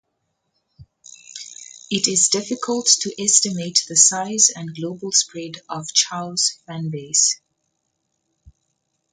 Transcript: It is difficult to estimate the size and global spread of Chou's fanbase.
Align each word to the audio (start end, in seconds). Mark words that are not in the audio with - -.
It 1.91 2.07
is 2.07 2.29
difficult 2.29 2.87
to 3.01 3.13
estimate 3.23 3.85
the 3.87 3.95
size 3.95 4.49
and 4.49 4.75
global 4.75 5.11
spread 5.11 5.57
of 5.69 5.87
Chou's 5.93 6.57
fanbase. 6.67 7.39